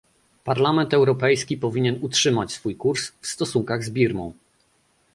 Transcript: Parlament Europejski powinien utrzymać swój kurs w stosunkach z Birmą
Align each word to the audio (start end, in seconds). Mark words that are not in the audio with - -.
Parlament 0.43 0.93
Europejski 0.93 1.57
powinien 1.57 1.99
utrzymać 2.01 2.51
swój 2.53 2.75
kurs 2.75 3.11
w 3.21 3.27
stosunkach 3.27 3.83
z 3.83 3.89
Birmą 3.89 4.33